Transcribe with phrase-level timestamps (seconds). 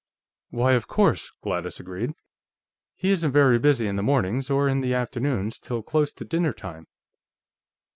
[0.49, 2.13] "Why, of course," Gladys agreed.
[2.95, 6.53] "He isn't very busy in the mornings, or in the afternoons till close to dinner
[6.53, 6.87] time.